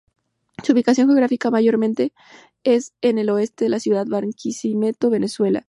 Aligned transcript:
Su 0.63 0.73
ubicación 0.73 1.05
geográfica 1.09 1.51
mayormente 1.51 2.11
es 2.63 2.95
en 3.01 3.19
el 3.19 3.29
oeste 3.29 3.69
la 3.69 3.79
ciudad 3.79 4.03
de 4.05 4.09
Barquisimeto, 4.09 5.11
Venezuela. 5.11 5.59